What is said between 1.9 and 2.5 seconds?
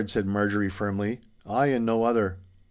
other!